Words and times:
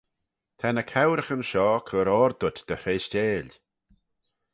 Ta 0.59 0.67
ny 0.71 0.83
cowraghyn 0.91 1.43
shoh 1.49 1.81
cur 1.87 2.09
oyr 2.17 2.31
dhyt 2.39 2.57
dy 2.67 2.75
hreishteil. 2.81 3.49